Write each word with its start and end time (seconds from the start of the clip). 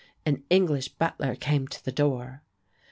An 0.25 0.41
English 0.49 0.87
butler 0.87 1.35
came 1.35 1.67
to 1.67 1.85
the 1.85 1.91
door. 1.91 2.41